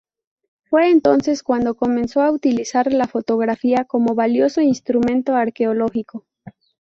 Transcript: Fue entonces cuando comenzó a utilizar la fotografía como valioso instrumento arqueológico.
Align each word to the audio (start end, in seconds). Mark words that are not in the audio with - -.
Fue 0.63 0.89
entonces 0.89 1.43
cuando 1.43 1.75
comenzó 1.77 2.21
a 2.23 2.31
utilizar 2.31 2.91
la 2.91 3.05
fotografía 3.07 3.85
como 3.85 4.15
valioso 4.15 4.59
instrumento 4.59 5.35
arqueológico. 5.35 6.25